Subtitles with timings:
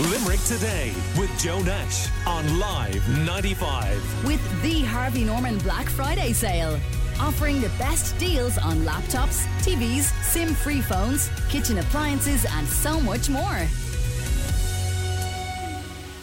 [0.00, 4.24] Limerick Today with Joe Nash on Live 95.
[4.24, 6.80] With the Harvey Norman Black Friday sale.
[7.20, 13.28] Offering the best deals on laptops, TVs, SIM free phones, kitchen appliances, and so much
[13.28, 13.66] more.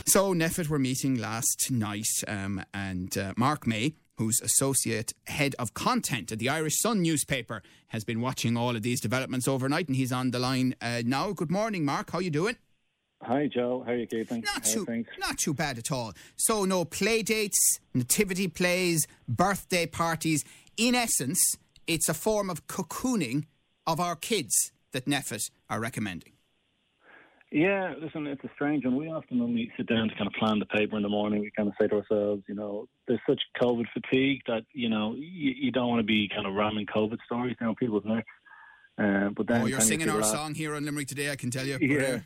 [0.08, 5.76] So, NPHET were meeting last night, um, and uh, Mark May, who's associate head of
[5.76, 9.96] content at the Irish Sun newspaper, has been watching all of these developments overnight, and
[9.96, 11.32] he's on the line uh, now.
[11.32, 12.10] Good morning, Mark.
[12.10, 12.56] How you doing?
[13.24, 13.84] Hi, Joe.
[13.86, 14.42] How are you keeping?
[14.42, 15.08] Not How too, things?
[15.20, 16.14] not too bad at all.
[16.36, 20.46] So, no play dates, nativity plays, birthday parties.
[20.78, 21.40] In essence,
[21.88, 23.46] it's a form of cocooning
[23.88, 26.34] of our kids that NPHET are recommending.
[27.52, 28.98] Yeah, listen, it's a strange one.
[28.98, 31.40] We often, when we sit down to kind of plan the paper in the morning,
[31.42, 35.14] we kind of say to ourselves, you know, there's such COVID fatigue that, you know,
[35.16, 38.28] you, you don't want to be kind of ramming COVID stories down people's necks.
[38.98, 41.50] Uh, but then Oh, you're singing our last- song here on Limerick today, I can
[41.50, 41.78] tell you.
[41.82, 42.20] Yeah.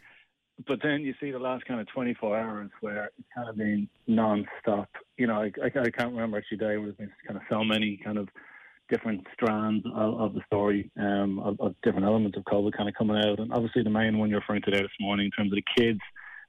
[0.68, 3.90] But then you see the last kind of 24 hours where it's kind of been
[4.08, 4.90] non-stop.
[5.18, 7.64] You know, I, I, I can't remember actually day where there's been kind of so
[7.64, 8.30] many kind of
[8.90, 12.96] different strands of, of the story, um, of, of different elements of COVID kind of
[12.96, 13.40] coming out.
[13.40, 15.82] And obviously the main one you're referring to there this morning in terms of the
[15.82, 16.00] kids,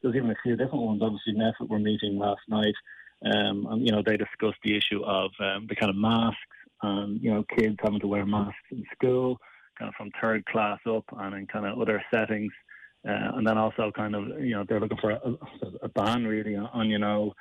[0.03, 1.01] there's even a few different ones.
[1.03, 2.75] Obviously, NPHET were meeting last night,
[3.25, 6.39] um, and, you know, they discussed the issue of um, the kind of masks
[6.83, 9.39] and, you know, kids having to wear masks in school,
[9.79, 12.53] kind of from third class up and in kind of other settings.
[13.07, 15.21] Uh, and then also kind of, you know, they're looking for a,
[15.83, 17.33] a ban really on, on, you know,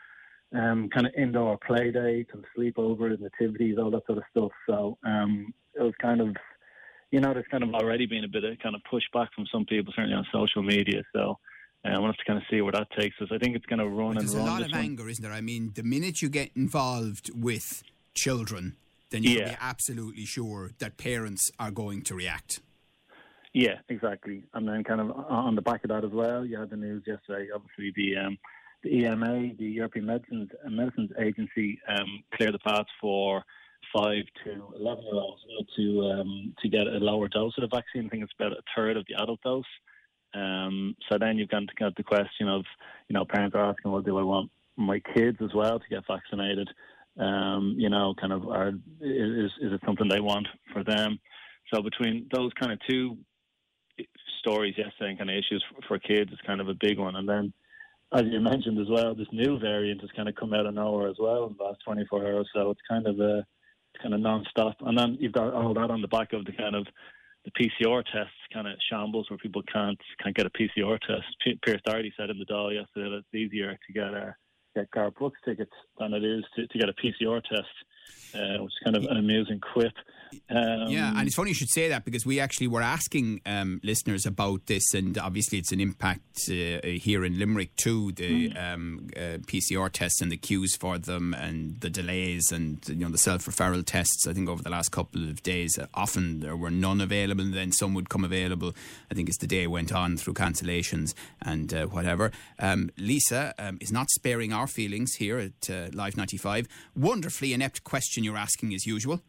[0.54, 4.52] um, kind of indoor play dates and sleepovers, activities, all that sort of stuff.
[4.68, 6.36] So um, it was kind of,
[7.12, 9.66] you know, there's kind of already been a bit of kind of pushback from some
[9.66, 11.04] people, certainly on social media.
[11.14, 11.38] So
[11.86, 13.30] uh, we'll have to kind of see where that takes us.
[13.32, 14.26] I think it's going to run and run.
[14.26, 14.80] There's a lot of one.
[14.80, 15.32] anger, isn't there?
[15.32, 17.84] I mean, the minute you get involved with
[18.16, 18.78] children,
[19.12, 19.50] then you can Yeah.
[19.54, 22.62] be absolutely sure that parents are going to react.
[23.54, 24.44] Yeah, exactly.
[24.54, 27.04] And then kind of on the back of that as well, you had the news
[27.06, 27.50] yesterday.
[27.54, 28.38] Obviously, the um,
[28.84, 33.44] the EMA, the European Medicines uh, Medicines Agency, um, cleared the path for
[33.94, 35.42] five to eleven year olds
[35.76, 38.06] to um, to get a lower dose of the vaccine.
[38.06, 39.66] I think it's about a third of the adult dose.
[40.34, 42.64] Um, so then you've got to the question of,
[43.10, 46.04] you know, parents are asking, well, do I want my kids as well to get
[46.08, 46.70] vaccinated?
[47.20, 48.70] Um, you know, kind of, are,
[49.02, 51.20] is is it something they want for them?
[51.74, 53.18] So between those kind of two
[54.42, 57.16] stories yesterday and kind of issues for, for kids is kind of a big one.
[57.16, 57.54] And then,
[58.14, 61.10] as you mentioned as well, this new variant has kind of come out of nowhere
[61.10, 62.50] as well in the last 24 hours.
[62.54, 63.46] So it's kind of a
[63.94, 64.76] it's kind of non-stop.
[64.82, 66.88] And then you've got all that on the back of the kind of
[67.46, 71.26] the PCR tests kind of shambles where people can't can't get a PCR test.
[71.44, 74.36] P- Pearse Doherty said in the Dáil yesterday that it's easier to get a
[74.76, 78.72] get Garth Brooks tickets than it is to, to get a PCR test, uh, which
[78.72, 79.94] is kind of an amusing quip.
[80.50, 83.80] Um, Yeah, and it's funny you should say that because we actually were asking um,
[83.84, 88.12] listeners about this, and obviously it's an impact uh, here in Limerick too.
[88.12, 92.96] The um, uh, PCR tests and the queues for them, and the delays, and you
[92.96, 94.28] know the self-referral tests.
[94.28, 97.54] I think over the last couple of days, uh, often there were none available, and
[97.54, 98.74] then some would come available.
[99.10, 102.32] I think as the day went on through cancellations and uh, whatever.
[102.60, 106.68] Um, Lisa um, is not sparing our feelings here at uh, Live 95.
[106.96, 109.22] Wonderfully inept question you're asking as usual.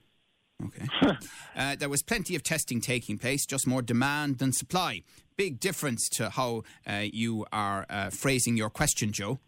[0.67, 0.87] Okay.
[1.57, 5.03] uh, there was plenty of testing taking place, just more demand than supply.
[5.37, 9.41] Big difference to how uh, you are uh, phrasing your question, Joe.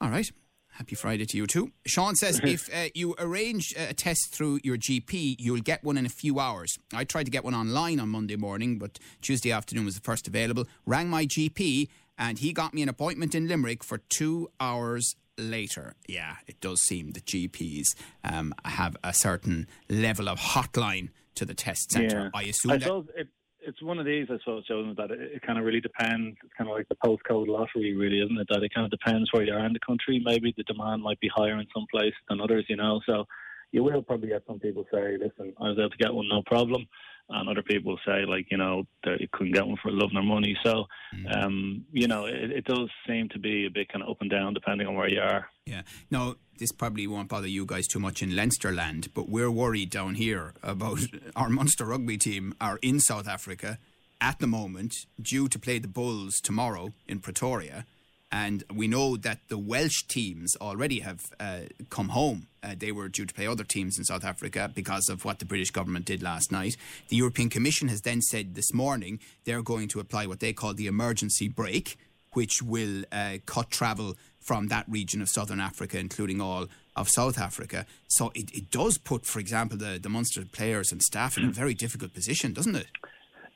[0.00, 0.28] All right.
[0.76, 1.72] Happy Friday to you too.
[1.86, 6.04] Sean says if uh, you arrange a test through your GP, you'll get one in
[6.04, 6.76] a few hours.
[6.92, 10.28] I tried to get one online on Monday morning, but Tuesday afternoon was the first
[10.28, 10.66] available.
[10.84, 11.88] Rang my GP,
[12.18, 15.94] and he got me an appointment in Limerick for two hours later.
[16.08, 17.86] Yeah, it does seem that GPs
[18.24, 22.30] um, have a certain level of hotline to the test centre.
[22.34, 22.82] I assume I that.
[22.82, 23.28] suppose it,
[23.60, 26.36] it's one of these, I suppose, Joe, that it, it kind of really depends.
[26.42, 28.46] It's kind of like the postcode lottery, really, isn't it?
[28.48, 30.22] That it kind of depends where you are in the country.
[30.24, 33.00] Maybe the demand might be higher in some place than others, you know.
[33.06, 33.24] So
[33.72, 36.42] you will probably get some people say, listen, I was able to get one, no
[36.46, 36.86] problem.
[37.28, 40.22] And other people say, like, you know, that you couldn't get one for love nor
[40.22, 40.56] money.
[40.62, 41.36] So, Mm.
[41.44, 44.30] um, you know, it, it does seem to be a bit kind of up and
[44.30, 45.48] down depending on where you are.
[45.64, 45.82] Yeah.
[46.10, 50.14] Now, this probably won't bother you guys too much in Leinsterland, but we're worried down
[50.14, 51.00] here about
[51.36, 53.78] our Munster rugby team are in South Africa
[54.20, 57.84] at the moment, due to play the Bulls tomorrow in Pretoria.
[58.32, 62.48] And we know that the Welsh teams already have uh, come home.
[62.62, 65.44] Uh, they were due to play other teams in South Africa because of what the
[65.44, 66.76] British government did last night.
[67.08, 70.74] The European Commission has then said this morning they're going to apply what they call
[70.74, 71.96] the emergency brake,
[72.32, 77.38] which will uh, cut travel from that region of southern Africa, including all of South
[77.38, 77.86] Africa.
[78.08, 81.52] So it, it does put, for example, the, the Munster players and staff in a
[81.52, 82.86] very difficult position, doesn't it?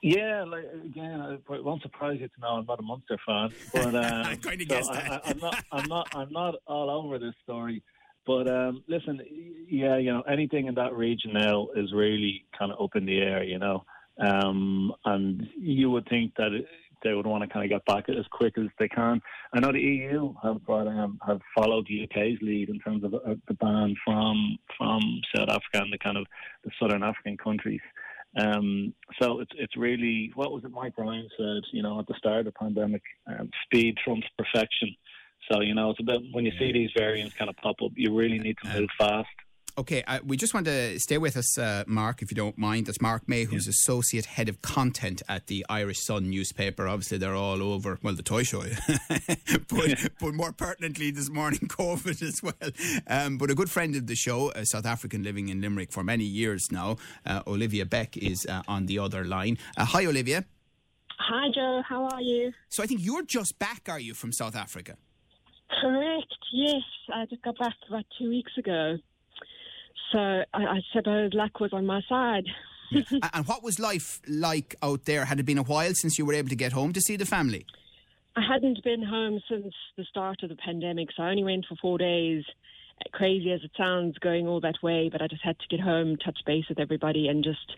[0.02, 3.94] Yeah, like again, it won't surprise you to know I'm not a Munster fan, but
[3.94, 5.26] um, I kind of so guessed I, that.
[5.26, 7.82] I, I'm not, I'm not, I'm not all over this story.
[8.26, 9.20] But um, listen,
[9.69, 13.19] yeah, you know, anything in that region now is really kind of up in the
[13.19, 13.85] air, you know,
[14.20, 16.67] um, and you would think that it,
[17.03, 19.23] they would want to kind of get back as quick as they can.
[19.55, 23.14] I know the EU have brought, um, have followed the UK's lead in terms of
[23.14, 25.00] uh, the ban from from
[25.35, 26.26] South Africa and the kind of
[26.64, 27.81] the southern African countries.
[28.37, 32.15] Um, so it's it's really what was it Mike Ryan said, you know, at the
[32.15, 34.94] start of the pandemic, um, speed trumps perfection.
[35.50, 38.15] So you know, it's about when you see these variants kind of pop up, you
[38.15, 39.29] really need to move fast.
[39.78, 42.87] Okay, uh, we just want to stay with us, uh, Mark, if you don't mind.
[42.87, 46.88] That's Mark May, who's Associate Head of Content at the Irish Sun newspaper.
[46.88, 48.62] Obviously, they're all over, well, the toy show,
[49.69, 52.70] but, but more pertinently this morning, COVID as well.
[53.06, 56.02] Um, but a good friend of the show, a South African living in Limerick for
[56.02, 59.56] many years now, uh, Olivia Beck, is uh, on the other line.
[59.76, 60.44] Uh, hi, Olivia.
[61.19, 61.82] Hi, Joe.
[61.88, 62.52] How are you?
[62.69, 64.96] So I think you're just back, are you, from South Africa?
[65.81, 66.34] Correct.
[66.52, 66.82] Yes,
[67.14, 68.99] I just got back about two weeks ago.
[70.12, 72.45] So I, I suppose oh, luck was on my side.
[72.95, 75.25] A- and what was life like out there?
[75.25, 77.27] Had it been a while since you were able to get home to see the
[77.27, 77.67] family?
[78.37, 81.77] I hadn't been home since the start of the pandemic, so I only went for
[81.77, 82.45] four days.
[83.12, 86.17] Crazy as it sounds, going all that way, but I just had to get home,
[86.17, 87.77] touch base with everybody, and just,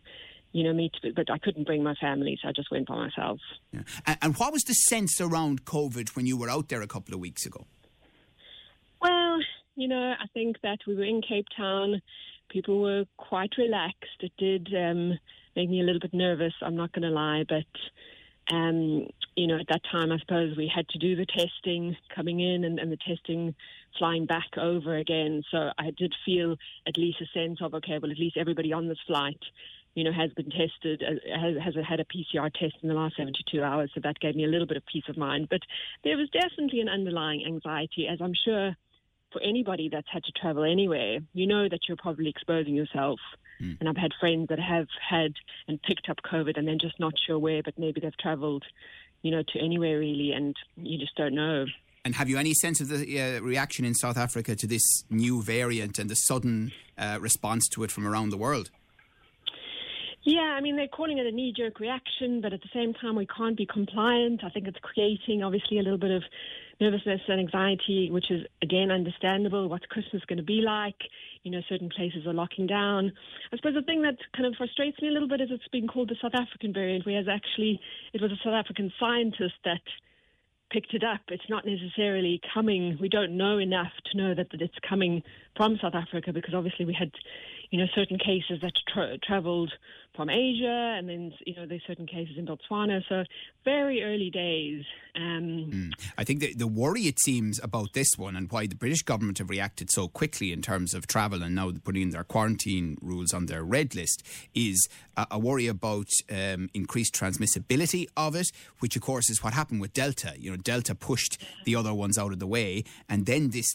[0.50, 0.92] you know, meet.
[1.14, 3.38] But I couldn't bring my family, so I just went by myself.
[3.72, 3.82] Yeah.
[4.04, 7.14] And, and what was the sense around COVID when you were out there a couple
[7.14, 7.66] of weeks ago?
[9.00, 9.38] Well,
[9.74, 12.00] you know, I think that we were in Cape Town.
[12.50, 14.20] People were quite relaxed.
[14.20, 15.18] It did um,
[15.56, 17.44] make me a little bit nervous, I'm not going to lie.
[17.48, 21.96] But, um, you know, at that time, I suppose we had to do the testing
[22.14, 23.54] coming in and, and the testing
[23.98, 25.42] flying back over again.
[25.50, 28.88] So I did feel at least a sense of, okay, well, at least everybody on
[28.88, 29.40] this flight
[29.94, 33.16] you know, has been tested, uh, has, has had a PCR test in the last
[33.16, 33.90] 72 hours.
[33.94, 35.48] So that gave me a little bit of peace of mind.
[35.50, 35.60] But
[36.02, 38.74] there was definitely an underlying anxiety, as I'm sure
[39.32, 43.20] for anybody that's had to travel anywhere, you know that you're probably exposing yourself.
[43.60, 43.78] Mm.
[43.80, 45.32] And I've had friends that have had
[45.68, 48.64] and picked up COVID and then just not sure where, but maybe they've traveled,
[49.22, 51.66] you know, to anywhere really, and you just don't know.
[52.04, 55.40] And have you any sense of the uh, reaction in South Africa to this new
[55.42, 58.70] variant and the sudden uh, response to it from around the world?
[60.24, 63.16] Yeah, I mean, they're calling it a knee jerk reaction, but at the same time,
[63.16, 64.44] we can't be compliant.
[64.44, 66.22] I think it's creating, obviously, a little bit of
[66.82, 69.68] nervousness and anxiety, which is, again, understandable.
[69.68, 70.98] What's Christmas going to be like?
[71.44, 73.12] You know, certain places are locking down.
[73.52, 75.86] I suppose the thing that kind of frustrates me a little bit is it's being
[75.86, 77.80] called the South African variant, whereas actually
[78.12, 79.80] it was a South African scientist that
[80.70, 81.20] picked it up.
[81.28, 82.98] It's not necessarily coming.
[83.00, 85.22] We don't know enough to know that, that it's coming
[85.56, 87.12] from South Africa because obviously we had,
[87.70, 89.72] you know, certain cases that tra- travelled
[90.14, 93.02] from Asia, and then you know there's certain cases in Botswana.
[93.08, 93.24] So
[93.64, 94.84] very early days.
[95.14, 95.92] Um, mm.
[96.18, 99.38] I think the, the worry it seems about this one and why the British government
[99.38, 103.32] have reacted so quickly in terms of travel and now putting in their quarantine rules
[103.32, 104.22] on their red list
[104.54, 108.50] is a, a worry about um, increased transmissibility of it,
[108.80, 110.34] which of course is what happened with Delta.
[110.38, 113.74] You know, Delta pushed the other ones out of the way, and then this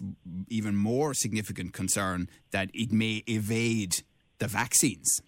[0.50, 4.04] even more significant concern that it may evade
[4.40, 5.22] the vaccines.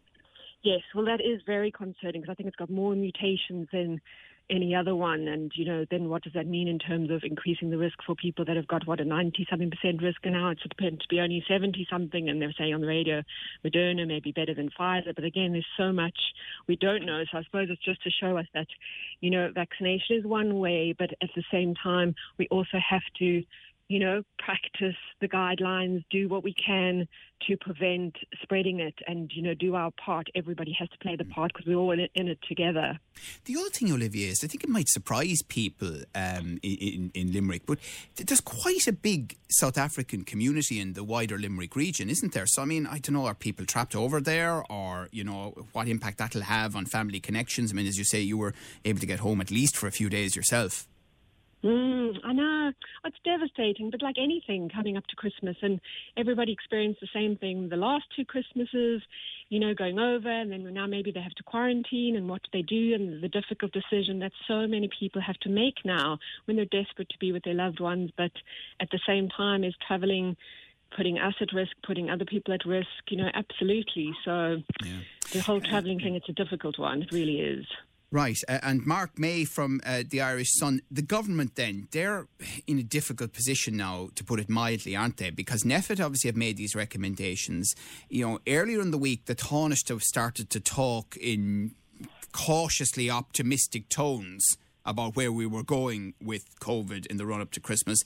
[0.62, 4.02] Yes, well, that is very concerning because I think it's got more mutations than
[4.50, 5.28] any other one.
[5.28, 8.16] And, you know, then what does that mean in terms of increasing the risk for
[8.16, 10.20] people that have got, what, a 90 something percent risk?
[10.24, 12.30] And now it's supposed to be only 70 something.
[12.30, 13.22] And they're saying on the radio,
[13.64, 15.16] Moderna may be better than Pfizer.
[15.16, 16.18] But again, there's so much
[16.68, 17.24] we don't know.
[17.32, 18.68] So I suppose it's just to show us that,
[19.22, 23.44] you know, vaccination is one way, but at the same time, we also have to
[23.90, 27.08] you know, practice the guidelines, do what we can
[27.48, 30.28] to prevent spreading it, and you know, do our part.
[30.36, 33.00] Everybody has to play the part because we're all in it, in it, together.
[33.46, 37.34] The other thing, Olivia, is I think it might surprise people um, in, in, in
[37.34, 37.80] Limerick, but
[38.16, 42.46] there's quite a big South African community in the wider Limerick region, isn't there?
[42.46, 45.88] So, I mean, I don't know, are people trapped over there, or you know, what
[45.88, 47.72] impact that'll have on family connections?
[47.72, 48.54] I mean, as you say, you were
[48.86, 50.88] able to get home at least for a few days yourself.
[51.64, 52.72] Mm, I know.
[53.04, 55.82] It's devastating, but like anything coming up to Christmas, and
[56.16, 59.02] everybody experienced the same thing the last two Christmases,
[59.50, 62.50] you know, going over, and then now maybe they have to quarantine, and what do
[62.54, 66.56] they do, and the difficult decision that so many people have to make now when
[66.56, 68.32] they're desperate to be with their loved ones, but
[68.80, 70.38] at the same time is traveling
[70.96, 74.12] putting us at risk, putting other people at risk, you know, absolutely.
[74.26, 75.00] So yeah.
[75.32, 77.04] the whole travelling thing, it's a difficult one.
[77.04, 77.66] It really is.
[78.12, 80.82] Right, uh, and Mark May from uh, the Irish Sun.
[80.90, 82.28] The government, then, they're
[82.66, 85.30] in a difficult position now, to put it mildly, aren't they?
[85.30, 87.76] Because NPHET obviously have made these recommendations.
[88.10, 91.76] You know, earlier in the week, the Taoiseach have started to talk in
[92.32, 94.44] cautiously optimistic tones
[94.86, 98.00] about where we were going with COVID in the run up to Christmas.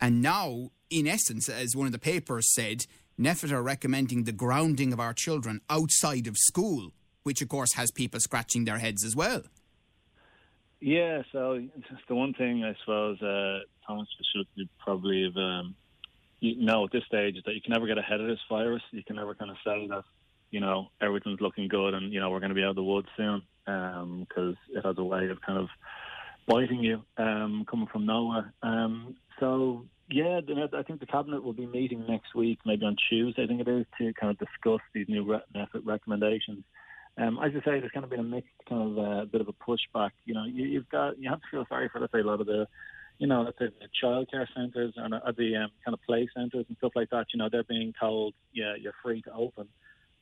[0.00, 2.86] And now, in essence, as one of the papers said,
[3.18, 7.90] NPHET are recommending the grounding of our children outside of school, which of course has
[7.90, 9.42] people scratching their heads as well.
[10.80, 11.62] Yeah, so
[12.08, 15.74] the one thing I suppose uh, Thomas should probably have um,
[16.40, 18.82] you know at this stage is that you can never get ahead of this virus.
[18.90, 20.04] You can never kind of say that
[20.50, 22.82] you know everything's looking good and you know we're going to be out of the
[22.82, 25.68] woods soon because um, it has a way of kind of
[26.46, 28.52] biting you um, coming from nowhere.
[28.62, 30.40] Um, so yeah,
[30.76, 33.44] I think the cabinet will be meeting next week, maybe on Tuesday.
[33.44, 35.24] I think it is to kind of discuss these new
[35.54, 36.64] NPHET recommendations.
[37.20, 39.48] Um, as you say, there's kind of been a mixed kind of uh, bit of
[39.48, 40.10] a pushback.
[40.24, 42.40] You know, you, have got you have to feel sorry for let's say a lot
[42.40, 42.66] of the,
[43.18, 46.64] you know, let's say the childcare centres and uh, the um, kind of play centres
[46.68, 47.26] and stuff like that.
[47.34, 49.68] You know, they're being told, yeah, you're free to open,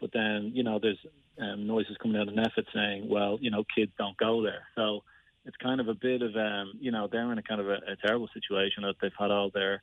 [0.01, 0.99] but then you know there's
[1.41, 4.67] um, noises coming out of NPHET saying, well, you know, kids don't go there.
[4.75, 5.05] So
[5.45, 7.75] it's kind of a bit of, um, you know, they're in a kind of a,
[7.75, 9.83] a terrible situation that they've had all their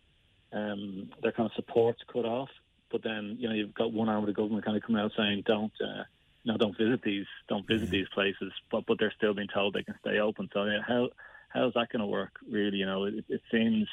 [0.53, 2.49] um, their kind of supports cut off.
[2.91, 5.11] But then, you know, you've got one arm of the government kind of coming out
[5.17, 6.03] saying, don't, uh,
[6.45, 8.53] you know, don't visit these, don't visit these places.
[8.71, 10.47] But but they're still being told they can stay open.
[10.53, 11.09] So yeah, how
[11.49, 12.33] how is that going to work?
[12.49, 13.87] Really, you know, it, it seems.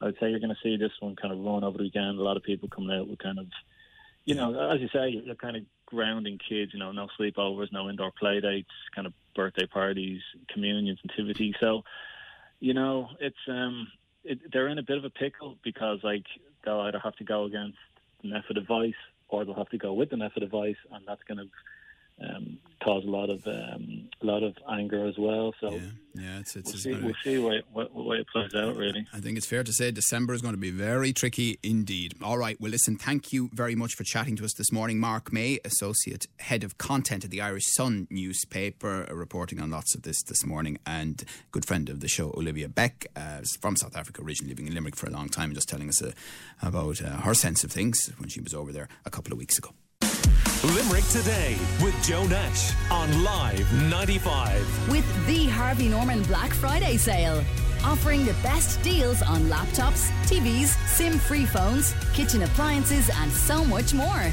[0.00, 2.18] I'd say you're going to see this one kind of run over the weekend.
[2.18, 3.46] A lot of people coming out with kind of,
[4.24, 6.72] you know, as you say, you're kind of grounding kids.
[6.72, 11.54] You know, no sleepovers, no indoor play dates, kind of birthday parties, communions, nativity.
[11.60, 11.82] So,
[12.60, 13.88] you know, it's um,
[14.24, 16.24] it, they're in a bit of a pickle because like
[16.64, 17.78] they'll either have to go against
[18.22, 18.94] the NPHET advice
[19.28, 21.48] or they'll have to go with the NPHET advice, and that's going to
[22.20, 25.52] um, cause a lot of um, a lot of anger as well.
[25.60, 25.80] So yeah,
[26.14, 28.76] yeah it's, it's, we'll, see, we'll see what, what, what, way it plays out.
[28.76, 32.14] Really, I think it's fair to say December is going to be very tricky indeed.
[32.22, 35.32] All right, well, listen, thank you very much for chatting to us this morning, Mark
[35.32, 40.22] May, associate head of content at the Irish Sun newspaper, reporting on lots of this
[40.22, 44.52] this morning, and good friend of the show, Olivia Beck, uh, from South Africa, originally
[44.52, 46.12] living in Limerick for a long time, just telling us uh,
[46.62, 49.58] about uh, her sense of things when she was over there a couple of weeks
[49.58, 49.70] ago.
[50.64, 54.88] Limerick Today with Joe Nash on Live 95.
[54.90, 57.44] With the Harvey Norman Black Friday sale.
[57.84, 63.94] Offering the best deals on laptops, TVs, SIM free phones, kitchen appliances, and so much
[63.94, 64.32] more.